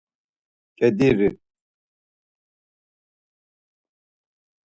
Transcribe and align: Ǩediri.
Ǩediri. 0.79 1.29